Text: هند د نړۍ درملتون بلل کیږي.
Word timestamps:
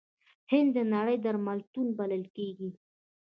هند 0.51 0.69
د 0.75 0.77
نړۍ 0.93 1.17
درملتون 1.25 1.87
بلل 1.97 2.23
کیږي. 2.35 2.69